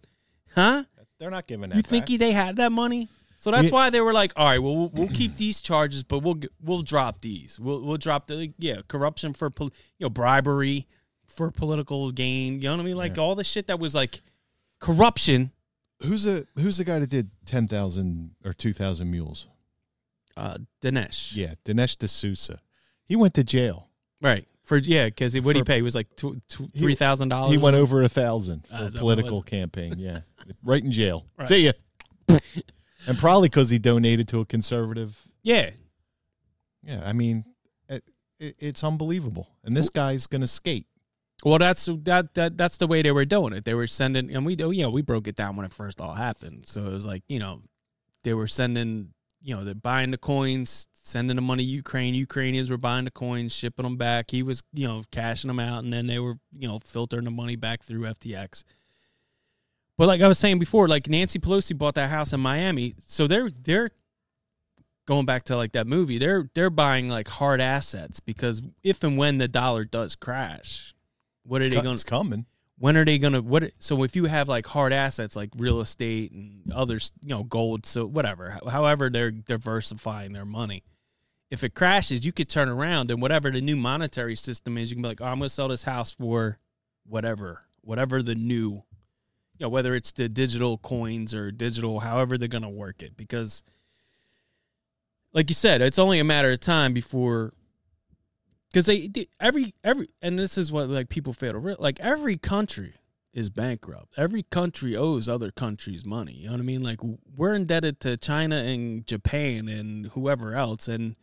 [0.55, 0.85] huh
[1.19, 1.77] they're not giving that.
[1.77, 2.09] you think back.
[2.09, 3.09] he, they had that money?
[3.39, 3.71] So that's Yeah.
[3.71, 6.83] why they were like, all right, well, we'll, we'll keep these charges, but we'll we'll
[6.83, 7.59] drop these.
[7.59, 10.87] We'll we'll drop the yeah corruption for pol- you know bribery
[11.27, 12.55] for political gain.
[12.55, 12.97] You know what I mean?
[12.97, 14.23] Like all the shit that was like
[14.81, 15.53] corruption.
[16.03, 19.47] who's a who's the guy that did ten thousand or two thousand mules?
[20.37, 22.61] Uh, Dinesh, Yeah, Dinesh D'Souza.
[23.05, 23.89] He went to jail.
[24.21, 25.77] right for yeah, because what did he pay?
[25.77, 27.53] He was like tw- tw- He- three thousand dollars.
[27.53, 29.95] He went over a thousand Ah, for is a that what it political campaign.
[29.99, 30.21] Yeah,
[30.63, 31.27] right in jail.
[31.37, 31.49] Right.
[31.49, 31.73] See ya.
[33.07, 35.27] and probably because he donated to a conservative.
[35.43, 35.71] Yeah,
[36.83, 37.45] Yeah, I mean,
[37.89, 38.05] it,
[38.39, 39.49] it, it's unbelievable.
[39.65, 40.87] And this guy's gonna skate.
[41.45, 43.65] Well, that's that that that's the way they were doing it.
[43.65, 46.01] They were sending, and we oh, you know we broke it down when it first
[46.01, 46.65] all happened.
[46.67, 47.63] So it was like you know
[48.25, 52.15] they were sending, you know, they're buying the coins, sending the money to Ukraine.
[52.15, 54.31] Ukrainians were buying the coins, shipping them back.
[54.31, 57.31] He was you know cashing them out, and then they were you know filtering the
[57.31, 58.65] money back through FTX.
[59.99, 63.27] But like I was saying before, like Nancy Pelosi bought that house in Miami, so
[63.27, 63.91] they're they're
[65.07, 66.19] going back to like that movie.
[66.19, 70.95] They're they're buying like hard assets because if and when the dollar does crash,
[71.43, 71.95] what are It's they going?
[71.95, 72.47] it's coming.
[72.79, 76.31] when are they gonna what so if you have like hard assets like real estate
[76.31, 80.85] and others you know gold so whatever however they're diversifying their money
[81.51, 84.97] if it crashes you could turn around and whatever the new monetary system is you
[84.97, 86.59] can be like oh i'm gonna sell this house for
[87.05, 88.83] whatever whatever the new
[89.59, 93.63] you know whether it's the digital coins or digital however they're gonna work it because
[95.33, 97.53] like you said it's only a matter of time before
[98.69, 102.37] because they every every and this is what like people fail to real like every
[102.37, 102.95] country
[103.39, 104.15] is bankrupt.
[104.17, 106.33] Every country owes other countries money.
[106.33, 106.83] You know what I mean?
[106.83, 106.99] Like
[107.37, 111.15] we're indebted to China and Japan and whoever else, and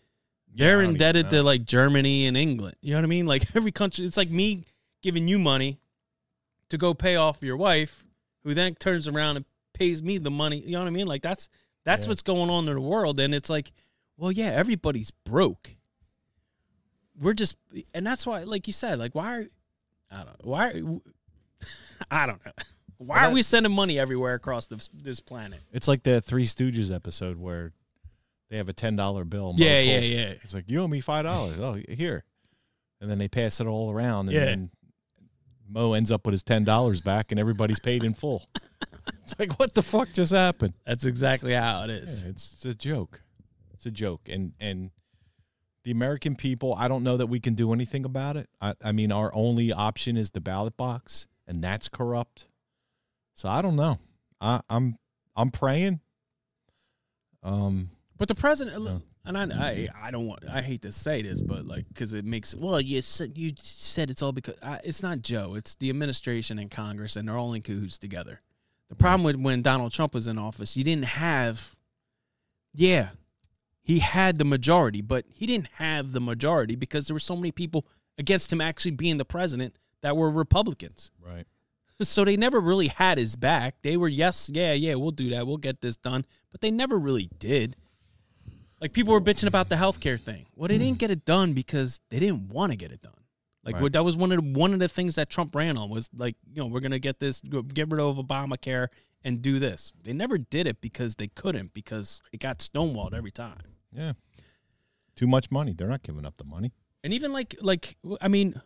[0.53, 2.77] they're don't indebted to like Germany and England.
[2.81, 3.25] You know what I mean?
[3.25, 4.63] Like every country, it's like me
[5.01, 5.79] giving you money
[6.69, 8.04] to go pay off your wife,
[8.45, 10.59] who then turns around and pays me the money.
[10.59, 11.07] You know what I mean?
[11.07, 11.49] Like that's
[11.83, 12.11] that's Yeah.
[12.11, 13.73] what's going on in the world, and it's like,
[14.15, 15.71] well, yeah, everybody's broke.
[17.19, 17.55] We're just,
[17.93, 19.45] and that's why, like you said, like why are
[20.11, 20.69] I don't know why.
[22.11, 22.51] I don't know.
[22.97, 25.59] Why Well, are we sending money everywhere across this, this planet?
[25.73, 27.73] It's like the Three Stooges episode where
[28.49, 29.53] they have a ten dollar bill.
[29.57, 30.33] Yeah, yeah, yeah.
[30.43, 31.59] It's like you owe me five dollars.
[31.59, 32.23] Oh, here,
[33.01, 34.45] and then they pass it all around, and Yeah.
[34.45, 34.69] then
[35.67, 38.47] Moe ends up with his ten dollars back, and everybody's paid in full.
[39.21, 40.73] it's like what the fuck just happened?
[40.85, 42.23] That's exactly how it is.
[42.23, 43.21] Yeah, it's, it's a joke.
[43.73, 44.91] It's a joke, and and
[45.83, 46.75] the American people.
[46.77, 48.49] I don't know that we can do anything about it.
[48.59, 52.47] I, I mean, our only option is the ballot box, and that's corrupt.
[53.35, 53.99] So I don't know.
[54.41, 54.97] I, I'm
[55.35, 56.01] I'm praying.
[57.43, 58.89] Um, But the president, uh, No.
[58.89, 59.01] Oh.
[59.25, 60.05] and I, I, mm-hmm.
[60.05, 63.01] I don't want, I hate to say this, but like, because it makes, well, you
[63.01, 67.15] said you said it's all because I, it's not Joe, it's the administration and Congress,
[67.15, 68.41] and they're all in cahoots together.
[68.89, 71.75] The problem with when Donald Trump was in office, you didn't have,
[72.73, 73.09] yeah,
[73.81, 77.51] he had the majority, but he didn't have the majority because there were so many
[77.51, 77.85] people
[78.17, 81.11] against him actually being the president that were Republicans.
[81.23, 81.45] right.
[82.01, 83.75] So they never really had his back.
[83.81, 85.47] They were, yes, yeah, yeah, we'll do that.
[85.47, 86.25] We'll get this done.
[86.51, 87.77] But they never really did.
[88.81, 90.45] Like people were bitching about the healthcare thing.
[90.55, 90.99] Well, they didn't hmm.
[90.99, 93.13] get it done because they didn't want to get it done.
[93.63, 93.91] Like Right.
[93.93, 96.35] that was one of the, one of the things that Trump ran on was like,
[96.53, 98.89] you know, we're gonna get this, get rid of Obamacare
[99.23, 99.91] and do this.
[100.03, 103.57] They never did it because they couldn't because it got stonewalled every time.
[103.91, 104.13] Yeah.
[105.15, 105.73] Too much money.
[105.73, 106.73] They're not giving up the money.
[107.03, 108.61] And even like like I mean,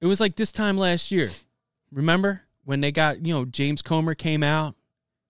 [0.00, 1.30] it was like this time last year.
[1.90, 4.74] Remember when they got you know James Comer came out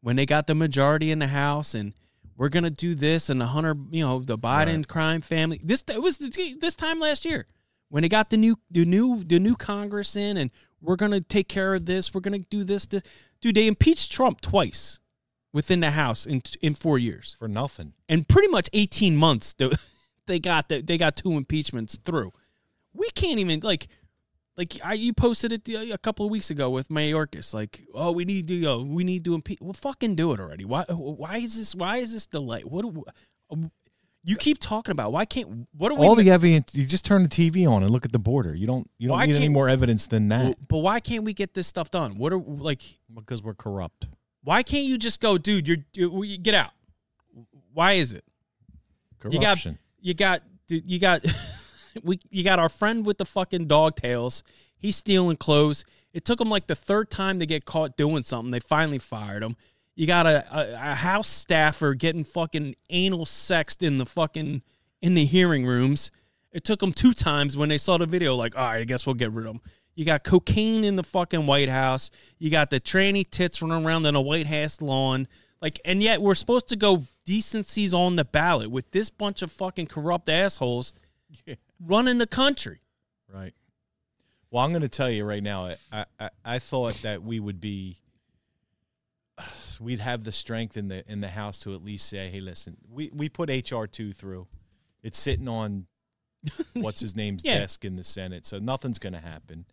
[0.01, 1.95] when they got the majority in the House and
[2.39, 4.89] we're gonna do this and the Hunter you know the Biden Right.
[4.89, 5.61] crime family.
[5.63, 7.47] This it was this time last year
[7.91, 11.49] when they got the new the new the new Congress in and we're gonna take
[11.49, 12.15] care of this.
[12.15, 12.87] We're gonna do this.
[12.87, 13.03] This
[13.43, 13.57] dude.
[13.57, 15.01] They impeached Trump twice
[15.53, 17.93] within the House in in four years For nothing.
[18.09, 19.71] and pretty much 18 months they-
[20.27, 22.33] they got the, they got two impeachments through
[22.95, 23.89] we can't even like
[24.59, 28.11] like I, you posted it the, a couple of weeks ago with Mayorkas like oh
[28.13, 31.37] we need to uh, we need to impeach well fucking do it already why why
[31.39, 33.71] is this why is this delay what do-
[34.25, 36.75] you keep talking about why can't what are we All the evidence.
[36.75, 38.55] You just turn the TV on and look at the border.
[38.55, 38.87] You don't.
[38.99, 41.55] You don't Why need any can't- more evidence than that but why can't we get
[41.55, 42.83] this stuff done what are like
[43.15, 44.09] because we're corrupt.
[44.43, 46.73] why can't you just go dude you're you, you- get out
[47.73, 48.25] why is it
[49.21, 49.79] Corruption.
[50.01, 51.48] You got you got you got
[52.03, 54.43] we you got our friend with the fucking dog tails.
[54.77, 55.85] He's stealing clothes.
[56.13, 58.51] It took him like the third time to get caught doing something.
[58.51, 59.57] They finally fired him.
[59.95, 64.63] You got a, a, a house staffer getting fucking anal sexed in the fucking
[65.03, 66.11] in the hearing rooms.
[66.53, 68.35] It took them two times when they saw the video.
[68.35, 69.61] Like, all right, I guess we'll get rid of him.
[69.95, 72.13] You got cocaine in the fucking White House.
[72.39, 75.27] You got the tranny tits running around on a White House lawn.
[75.61, 79.51] Like, and yet we're supposed to go decencies on the ballot with this bunch of
[79.51, 80.95] fucking corrupt assholes
[81.81, 82.81] running the country.
[83.33, 83.55] Right.
[84.51, 85.75] Well, I'm going to tell you right now.
[85.93, 87.99] I, I I thought that we would be,
[89.81, 92.77] we'd have the strength in the in the House to at least say, "Hey, listen,
[92.91, 94.47] we we put HR two through.
[95.03, 95.87] It's sitting on
[96.75, 97.59] what's his name's Yeah.
[97.59, 99.67] desk in the Senate, so nothing's going to happen."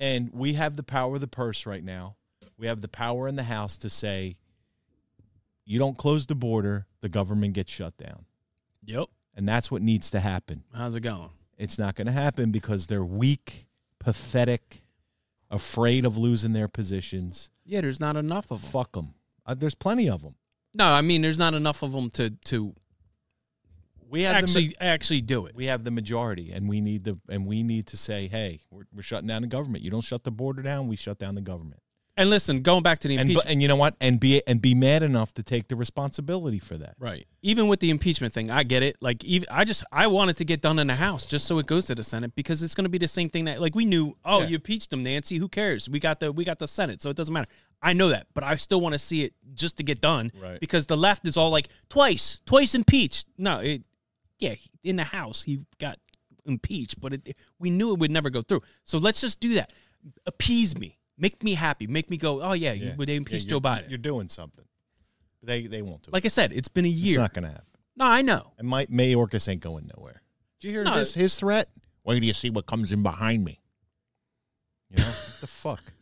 [0.00, 2.16] And we have the power of the purse right now.
[2.58, 4.36] We have the power in the House to say,
[5.64, 8.24] "You don't close the border, the government gets shut down,"
[8.84, 9.06] Yep.
[9.34, 10.64] And that's what needs to happen.
[10.74, 11.30] How's it going?
[11.58, 13.66] It's not going to happen because they're weak,
[13.98, 14.82] pathetic,
[15.50, 17.50] afraid of losing their positions.
[17.64, 18.70] Yeah, there's not enough of them.
[18.70, 19.14] Fuck them.
[19.46, 20.34] Uh, there's plenty of them.
[20.74, 22.74] No, I mean there's not enough of them to to
[24.08, 25.54] We have actually the, actually do it.
[25.54, 28.84] we have the majority, and we need the and we need to say, hey, we're,
[28.94, 29.84] we're shutting down the government.
[29.84, 31.81] You don't shut the border down, we shut down the government.
[32.14, 33.94] And listen, going back to the And impeachment, and you know what?
[33.98, 36.94] And be and be mad enough to take the responsibility for that.
[36.98, 37.26] right?
[37.40, 38.96] Even with the impeachment thing, I get it.
[39.00, 41.58] Like, even I just I want it to get done in the House just so
[41.58, 43.74] it goes to the Senate because it's going to be the same thing that like
[43.74, 44.14] we knew.
[44.26, 44.48] Oh, Yeah.
[44.48, 45.38] you impeached him, Nancy.
[45.38, 45.88] Who cares?
[45.88, 47.48] We got the we got the Senate, so it doesn't matter.
[47.82, 50.60] I know that, but I still want to see it just to get done Right.
[50.60, 53.26] because the left is all like twice, twice impeached.
[53.38, 53.82] No, it
[54.38, 55.96] yeah, in the House he got
[56.44, 58.60] impeached, but it, we knew it would never go through.
[58.84, 59.72] So let's just do that.
[60.26, 62.42] Appease me, make me happy, make me go.
[62.42, 63.88] Oh yeah, you, they impeached you're- Joe Biden.
[63.88, 64.66] You're doing something.
[65.42, 66.26] They they won't do like it.
[66.26, 67.12] I said, it's been a year.
[67.12, 67.66] It's not going to happen.
[67.96, 68.52] no, I know.
[68.58, 70.20] And my Mayorkas ain't going nowhere.
[70.60, 70.92] Did you hear No.
[70.94, 71.68] his his threat?
[72.04, 73.60] Wait till you see what comes in behind me.
[74.90, 75.80] You know what the fuck?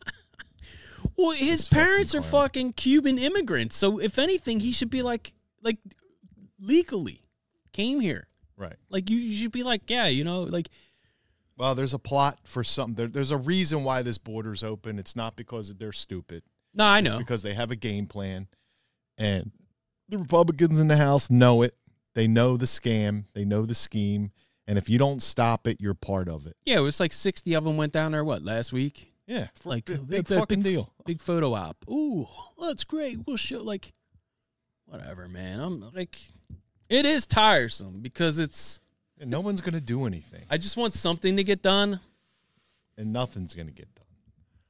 [1.17, 2.31] Well, his fucking parents are clown.
[2.31, 5.77] fucking Cuban immigrants, so if anything, he should be like like
[6.59, 7.21] legally
[7.73, 8.27] came here.
[8.57, 8.75] Right.
[8.89, 10.69] Like you, you should be like, yeah, you know, like
[11.61, 12.95] Well, there's a plot for something.
[12.95, 14.97] There, there's a reason why this border's open.
[14.97, 16.41] It's not because they're stupid.
[16.73, 17.19] no, I It's know.
[17.19, 18.47] because they have a game plan,
[19.15, 19.51] and
[20.09, 21.75] the Republicans in the House know it.
[22.15, 23.25] They know the scam.
[23.35, 24.31] They know the scheme.
[24.67, 26.57] And if you don't stop it, you're part of it.
[26.65, 28.23] Yeah, it was like sixty of them went down there.
[28.25, 29.13] What last week?
[29.27, 30.93] Yeah, Like big, big big- fucking big- deal.
[31.05, 31.77] Big photo op.
[31.87, 32.27] Ooh,
[32.59, 33.19] that's great.
[33.27, 33.93] We'll show like
[34.85, 35.59] whatever, man.
[35.59, 36.17] I'm like,
[36.89, 38.80] it is tiresome because it's.
[39.21, 41.99] And no one's gonna do anything, I just want something to get done.
[42.97, 44.05] and nothing's gonna get done.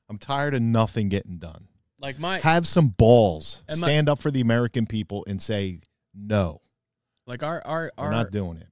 [0.09, 1.67] I'm tired of nothing getting done.
[1.99, 3.63] Like my Have some balls.
[3.69, 5.79] My- Stand up for the American people and say
[6.13, 6.61] no.
[7.25, 8.67] like our our We're our not doing it.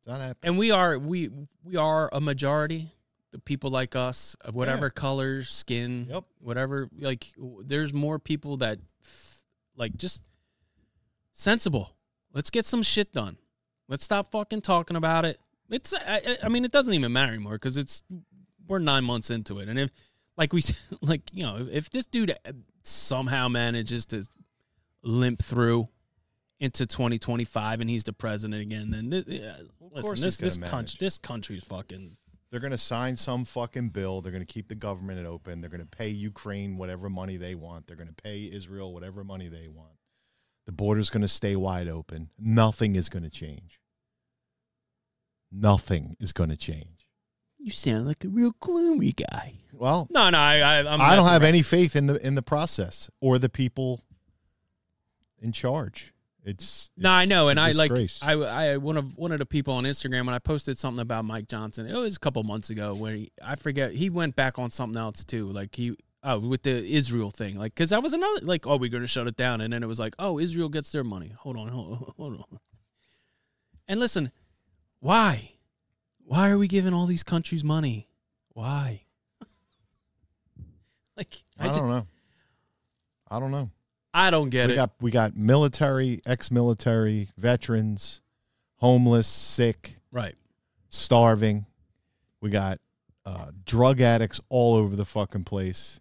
[0.00, 0.36] It's not happening.
[0.42, 1.30] and we are we
[1.62, 2.90] we are a majority
[3.30, 4.90] the people like us whatever Yeah.
[5.00, 6.24] color skin Yep.
[6.40, 7.32] whatever like
[7.62, 8.78] there's more people that
[9.76, 10.22] like just
[11.34, 11.94] sensible
[12.32, 13.36] let's get some shit done
[13.88, 17.54] let's stop fucking talking about it it's i, I- mean it doesn't even matter anymore
[17.54, 18.02] because it's
[18.66, 19.90] we're nine months into it and if
[20.36, 20.62] like we
[21.00, 22.34] like you know if, if this dude
[22.82, 24.26] somehow manages to
[25.02, 25.88] limp through
[26.60, 29.56] into 2025 and he's the president again then th- yeah,
[29.92, 32.16] listen this this country this country's fucking
[32.50, 34.22] They're going to sign some fucking bill.
[34.22, 35.60] They're going to keep the government open.
[35.60, 37.86] They're going to pay Ukraine whatever money they want.
[37.86, 39.92] They're going to pay Israel whatever money they want.
[40.66, 42.30] The border's going to stay wide open.
[42.38, 43.77] Nothing is going to change.
[45.50, 47.06] Nothing is going to change.
[47.58, 51.26] you sound like a real gloomy guy Well, no no i, I I'm I don't
[51.26, 51.48] have around.
[51.48, 54.02] any faith in the in the process or the people
[55.40, 56.12] in charge.
[56.44, 57.92] It's No, I know, and I like.
[58.22, 61.24] I I one of one of the people on Instagram when I posted something about
[61.24, 61.86] Mike Johnson.
[61.86, 64.98] It was a couple months ago where he, I forget he went back on something
[65.00, 65.46] else too.
[65.50, 68.88] Like he oh with the Israel thing, like because that was another like oh we're
[68.88, 71.32] gonna shut it down, and then it was like oh Israel gets their money.
[71.38, 72.58] Hold on, hold on, hold on.
[73.86, 74.30] And listen,
[75.00, 75.52] why,
[76.24, 78.08] why are we giving all these countries money?
[78.50, 79.02] Why?
[81.16, 82.06] like I, I, don't know.
[83.30, 83.70] I don't know.
[84.12, 84.76] I don't get we it.
[84.76, 88.20] got we got military, ex-military, veterans,
[88.76, 90.34] homeless, sick, right.
[90.88, 91.66] starving.
[92.40, 92.80] We got
[93.24, 96.00] uh, drug addicts all over the fucking place.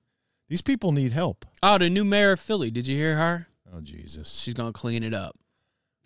[0.50, 1.46] These people need help.
[1.62, 2.72] Oh, the new mayor of Philly.
[2.72, 3.48] Did you hear her?
[3.74, 4.34] Oh Jesus.
[4.34, 5.36] She's gonna clean it up.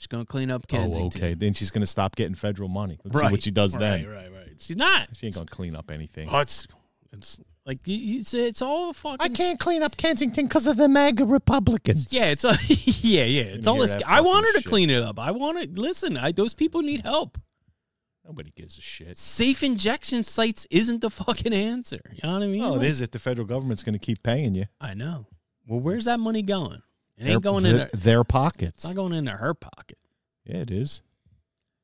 [0.02, 1.36] She's gonna clean up Oh, okay.
[1.36, 2.98] Then she's gonna stop getting federal money.
[3.04, 4.04] Let's see what she does then.
[4.08, 4.48] Right, right, right.
[4.58, 5.10] She's not.
[5.16, 6.28] She ain't gonna clean up anything.
[6.32, 6.66] Oh, it's,
[7.14, 9.18] it's like you- you- it's it's all fucking.
[9.20, 12.08] I can't clean up Kensington because of the MAGA Republicans.
[12.12, 12.56] Yeah, it's a,
[13.08, 13.42] yeah, yeah.
[13.44, 13.96] It's all this.
[14.08, 14.68] I want her to shit.
[14.70, 15.20] clean it up.
[15.20, 16.18] I want to listen.
[16.18, 17.38] I those people need help.
[18.26, 19.20] Nobody gives a shit.
[19.20, 22.02] Safe injection sites isn't the fucking answer.
[22.12, 22.60] You know what I mean?
[22.62, 24.66] Well, it Like, is if the federal government's going to keep paying you.
[24.80, 25.28] I know.
[25.68, 26.82] Well, where's that money going?
[27.22, 27.88] It Their- ain't going in.
[27.94, 28.78] Their pockets.
[28.78, 30.00] it's not going into her pocket.
[30.44, 31.04] Yeah, it is.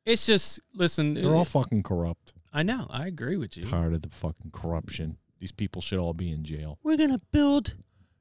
[0.03, 1.13] It's just listen.
[1.13, 2.33] They're all fucking corrupt.
[2.51, 2.87] I know.
[2.89, 3.65] I agree with you.
[3.65, 5.17] Tired of the fucking corruption.
[5.39, 6.79] These people should all be in jail.
[6.81, 7.75] We're gonna build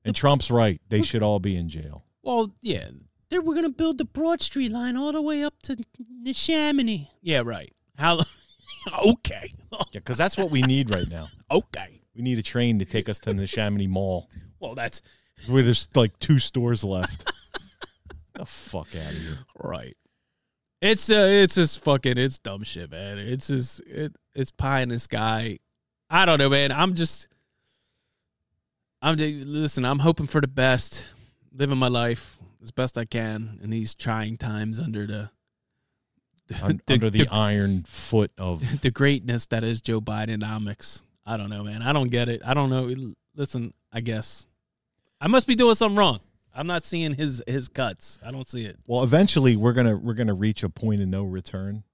[0.04, 0.78] And Trump's right.
[0.90, 2.04] They should all be in jail.
[2.22, 2.88] Well, yeah.
[3.30, 5.78] There we're gonna build the Broad Street line all the way up to
[6.22, 7.08] Neshaminy.
[7.22, 7.72] Yeah, right.
[7.96, 8.20] How?
[9.06, 9.48] okay.
[9.72, 11.28] Yeah, because that's what we need right now.
[11.50, 12.02] okay.
[12.14, 14.28] We need a train to take us to the Neshaminy Mall,
[14.60, 15.00] Well, that's
[15.46, 17.32] where there's like two stores left.
[18.34, 19.38] the fuck out of here.
[19.58, 19.96] right.
[20.82, 23.18] It's uh, it's just fucking, it's dumb shit, man.
[23.18, 25.58] It's just, it, it's pie in the sky.
[26.10, 26.70] I don't know, man.
[26.70, 27.28] I'm just,
[29.00, 29.84] I'm just, listen.
[29.84, 31.08] I'm hoping for the best,
[31.52, 35.30] living my life as best I can in these trying times under the,
[36.62, 41.02] Un- under the, iron foot of the greatness that is Joe Bidenomics.
[41.24, 41.82] I don't know, man.
[41.82, 42.42] I don't get it.
[42.44, 42.94] I don't know.
[43.34, 44.46] Listen, I guess
[45.20, 46.20] I must be doing something wrong.
[46.54, 48.18] I'm not seeing his his cuts.
[48.24, 48.78] I don't see it.
[48.86, 51.84] well, eventually we're gonna we're gonna reach a point of no return,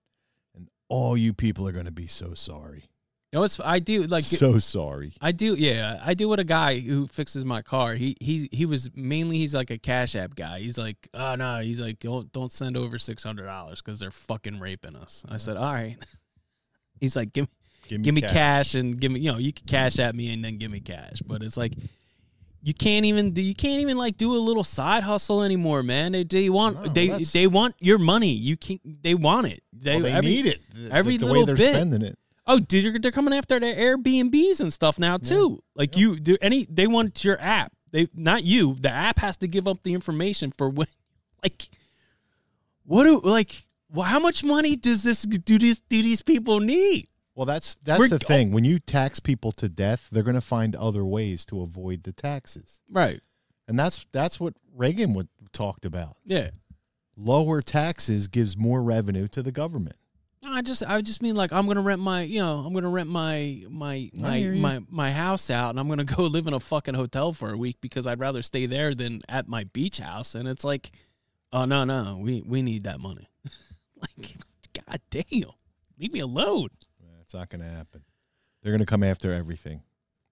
[0.54, 2.84] and all you people are gonna be so sorry,
[3.32, 5.14] No, it's I do like so sorry.
[5.20, 5.54] I do.
[5.54, 7.94] Yeah, I do with a guy who fixes my car.
[7.94, 10.60] He he he was mainly he's like a Cash App guy.
[10.60, 14.12] He's like, oh no, he's like, don't don't send over six hundred dollars because they're
[14.12, 15.24] fucking raping us.
[15.28, 15.96] I said, all right.
[17.00, 17.48] He's like, give
[17.90, 18.76] me give me cash.
[18.76, 21.20] and give me you know you can cash at me and then give me cash
[21.26, 21.72] but it's like
[22.62, 26.12] you can't even do you can't even like do a little side hustle anymore man.
[26.12, 28.32] They, they want No, they that's- they want your money.
[28.32, 29.62] You can they want it.
[29.72, 30.60] They, Well, they every- need it.
[30.72, 31.74] The- every the, little way they're bit.
[31.74, 32.18] spending it.
[32.46, 35.62] oh dude they're, they're coming after their airbnbs and stuff now too.
[35.74, 37.72] Like you do any they want your app.
[37.90, 38.76] They not you.
[38.80, 40.86] The app has to give up the information for when
[41.42, 41.68] like
[42.84, 47.08] what do like well, how much money does this do these do these people need
[47.42, 48.52] Well, that's that's We're- the oh thing.
[48.52, 52.12] When you tax people to death, they're going to find other ways to avoid the
[52.12, 53.20] taxes, Right.
[53.66, 56.18] and that's that's what Reagan would, talked about.
[56.24, 56.50] Yeah.
[57.16, 59.96] Lower taxes gives more revenue to the government.
[60.44, 62.88] No, I just I just mean like I'm gonna rent my you know I'm gonna
[62.88, 66.60] rent my my my my, my house out and I'm gonna go live in a
[66.60, 70.36] fucking hotel for a week because I'd rather stay there than at my beach house
[70.36, 70.92] and it's like
[71.52, 73.28] oh no no we we need that money
[74.00, 74.36] like
[74.86, 75.50] god damn
[75.98, 76.68] leave me alone
[77.32, 78.02] It's not going to happen.
[78.62, 79.80] They're going to come after everything.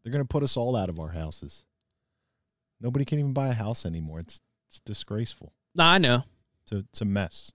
[0.02, 1.64] They're going to put us all out of our houses.
[2.78, 4.20] Nobody can even buy a house anymore.
[4.20, 5.54] It's it's disgraceful.
[5.74, 6.24] no I know
[6.64, 7.52] It's a, it's a mess.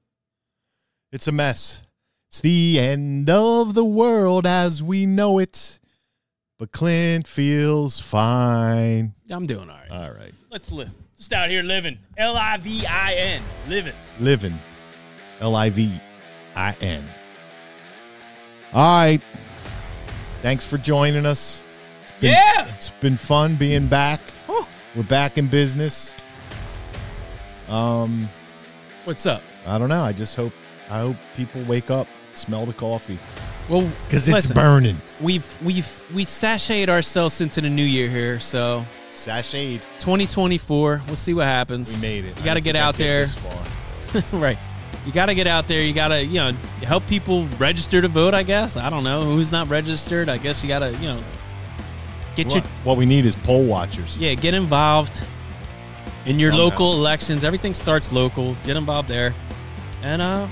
[1.12, 1.84] It's a mess.
[2.28, 5.78] It's the end of the world as we know it.
[6.58, 9.14] But Clint feels fine.
[9.30, 10.34] I'm doing all right All right.
[10.50, 14.58] let's live just out here living L I V I N living Living.
[15.40, 16.02] L I V
[16.56, 17.08] I N.
[18.74, 19.22] All right.
[20.42, 21.64] Thanks for joining us.
[22.04, 22.68] It's been, Yeah.
[22.76, 24.22] It's been fun being back.
[24.48, 24.68] Oh.
[24.96, 26.14] We're back in business.
[27.68, 28.30] Um,
[29.06, 30.04] what's up I don't know.
[30.04, 30.54] I just hope
[30.90, 33.18] I hope people wake up, smell the coffee.
[33.68, 35.02] well Because it's burning.
[35.20, 38.86] we've we've we sashayed ourselves into the new year here so
[39.16, 39.80] Sashade.
[40.00, 41.02] 2024.
[41.08, 41.96] We'll see what happens.
[41.96, 42.38] We made it.
[42.38, 43.28] You got to get out there.
[44.34, 44.58] right.
[45.06, 45.82] You got to get out there.
[45.84, 46.52] You got to, you know,
[46.84, 48.76] help people register to vote, I guess.
[48.76, 49.22] I don't know.
[49.22, 50.30] Who's not registered?
[50.30, 51.24] I guess you got to, you know,
[52.36, 54.18] get What, your, what we need is poll watchers.
[54.18, 55.24] yeah, get involved
[56.26, 56.66] in your Somehow.
[56.66, 57.44] local elections.
[57.44, 58.56] Everything starts local.
[58.66, 59.34] Get involved there.
[60.02, 60.48] And, uh,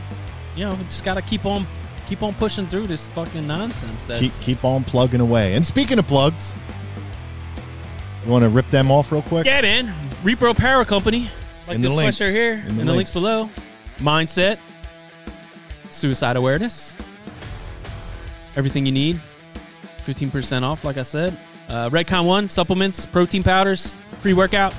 [0.56, 1.66] you know, just got to keep on,
[2.08, 5.56] keep on pushing through this fucking nonsense that, Keep keep on plugging away.
[5.56, 6.54] And speaking of plugs,
[8.24, 9.48] you want to rip them off real quick?
[9.48, 9.94] yeah, man.
[10.24, 11.30] Repro Power Company.
[11.68, 12.20] Like In the this links.
[12.20, 12.54] sweatshirt here.
[12.54, 13.12] In In the the, links links.
[13.14, 13.50] below.
[14.04, 14.60] Mindset.
[15.90, 16.94] Suicide awareness.
[18.58, 19.22] Everything you need.
[20.00, 21.38] 15% off, like I said.
[21.70, 24.76] Uh, Redcon 1, supplements, protein powders, pre workout.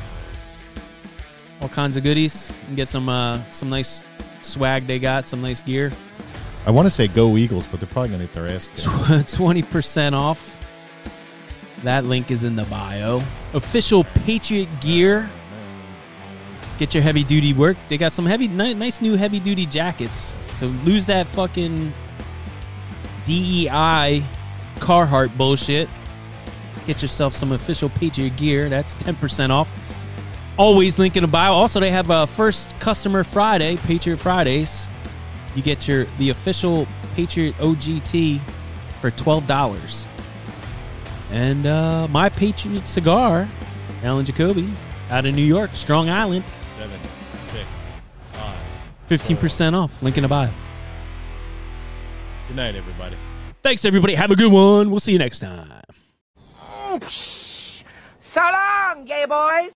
[1.62, 2.50] All kinds of goodies.
[2.50, 4.04] You can get some uh, some nice
[4.42, 5.90] swag they got, some nice gear.
[6.66, 8.84] I want to say go Eagles, but they're probably going to get their ass kicked.
[8.84, 10.60] 20% off.
[11.82, 13.22] That link is in the bio.
[13.54, 15.30] Official Patriot gear.
[16.78, 17.76] Get your heavy duty work.
[17.88, 20.36] They got some heavy, nice new heavy duty jackets.
[20.46, 21.92] So lose that fucking
[23.26, 24.24] DEI
[24.76, 25.88] Carhartt bullshit.
[26.86, 28.68] Get yourself some official Patriot gear.
[28.68, 29.72] That's 10% off.
[30.56, 31.52] Always link in the bio.
[31.52, 34.86] Also, they have a first customer Friday, Patriot Fridays.
[35.54, 38.40] You get your the official Patriot OGT
[39.00, 40.06] for twelve dollars.
[41.32, 43.48] And uh, my Patriot cigar,
[44.04, 44.70] Alan Jacoby,
[45.10, 46.44] out of New York, Strong Island,
[46.76, 47.00] Seven,
[47.42, 47.66] six,
[48.32, 48.56] five.
[49.06, 50.02] fifteen percent off.
[50.02, 50.50] Link in the bio.
[52.48, 53.16] Good night, everybody.
[53.62, 54.14] Thanks everybody.
[54.14, 54.90] Have a good one.
[54.90, 55.70] We'll see you next time.
[58.20, 59.72] So long, gay boys.